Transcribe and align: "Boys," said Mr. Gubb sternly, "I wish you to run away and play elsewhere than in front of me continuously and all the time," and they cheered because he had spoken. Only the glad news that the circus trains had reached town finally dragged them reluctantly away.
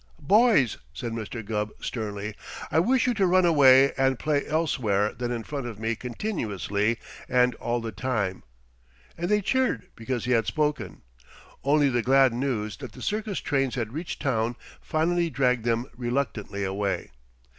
"Boys," 0.19 0.77
said 0.95 1.11
Mr. 1.11 1.45
Gubb 1.45 1.69
sternly, 1.79 2.33
"I 2.71 2.79
wish 2.79 3.05
you 3.05 3.13
to 3.13 3.27
run 3.27 3.45
away 3.45 3.93
and 3.93 4.17
play 4.17 4.43
elsewhere 4.47 5.13
than 5.13 5.29
in 5.29 5.43
front 5.43 5.67
of 5.67 5.77
me 5.77 5.95
continuously 5.95 6.97
and 7.29 7.53
all 7.57 7.81
the 7.81 7.91
time," 7.91 8.41
and 9.15 9.29
they 9.29 9.41
cheered 9.41 9.89
because 9.95 10.25
he 10.25 10.31
had 10.31 10.47
spoken. 10.47 11.03
Only 11.63 11.87
the 11.89 12.01
glad 12.01 12.33
news 12.33 12.77
that 12.77 12.93
the 12.93 13.01
circus 13.03 13.41
trains 13.41 13.75
had 13.75 13.93
reached 13.93 14.19
town 14.19 14.55
finally 14.81 15.29
dragged 15.29 15.65
them 15.65 15.85
reluctantly 15.95 16.63
away. 16.63 17.11